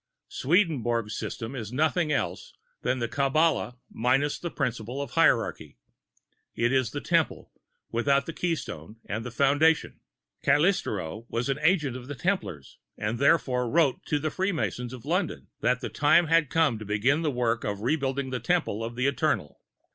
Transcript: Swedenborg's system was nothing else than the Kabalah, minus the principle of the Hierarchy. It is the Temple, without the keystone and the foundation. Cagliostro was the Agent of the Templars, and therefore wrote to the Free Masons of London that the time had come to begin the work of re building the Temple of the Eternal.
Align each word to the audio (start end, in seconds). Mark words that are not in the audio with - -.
Swedenborg's 0.29 1.15
system 1.15 1.51
was 1.51 1.71
nothing 1.71 2.11
else 2.11 2.55
than 2.81 2.97
the 2.97 3.07
Kabalah, 3.07 3.75
minus 3.91 4.39
the 4.39 4.49
principle 4.49 4.99
of 4.99 5.09
the 5.09 5.13
Hierarchy. 5.13 5.77
It 6.55 6.73
is 6.73 6.89
the 6.89 7.01
Temple, 7.01 7.51
without 7.91 8.25
the 8.25 8.33
keystone 8.33 8.95
and 9.05 9.23
the 9.23 9.29
foundation. 9.29 9.99
Cagliostro 10.41 11.27
was 11.29 11.45
the 11.45 11.59
Agent 11.63 11.95
of 11.95 12.07
the 12.07 12.15
Templars, 12.15 12.79
and 12.97 13.19
therefore 13.19 13.69
wrote 13.69 14.03
to 14.07 14.17
the 14.17 14.31
Free 14.31 14.51
Masons 14.51 14.91
of 14.91 15.05
London 15.05 15.49
that 15.59 15.81
the 15.81 15.87
time 15.89 16.25
had 16.25 16.49
come 16.49 16.79
to 16.79 16.85
begin 16.85 17.21
the 17.21 17.29
work 17.29 17.63
of 17.63 17.81
re 17.81 17.95
building 17.95 18.31
the 18.31 18.39
Temple 18.39 18.83
of 18.83 18.95
the 18.95 19.05
Eternal. 19.05 19.59